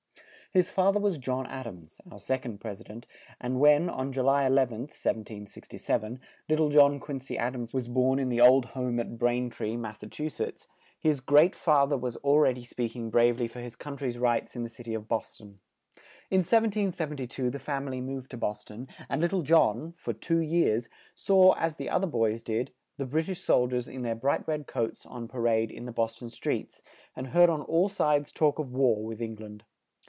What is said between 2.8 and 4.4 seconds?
i dent, and when, on Ju